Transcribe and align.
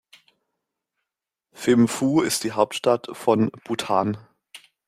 Thimphu 1.53 2.21
ist 2.23 2.43
die 2.43 2.53
Hauptstadt 2.53 3.09
von 3.15 3.51
Bhutan. 3.65 4.17